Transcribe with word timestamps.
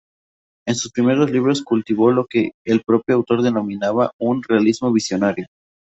En 0.67 0.73
sus 0.73 0.91
primeros 0.91 1.29
libros 1.29 1.61
cultivó 1.61 2.09
lo 2.11 2.25
que 2.25 2.53
el 2.65 2.81
propio 2.81 3.13
autor 3.17 3.43
denominaba 3.43 4.13
un 4.17 4.41
"realismo 4.41 4.91
visionario". 4.91 5.45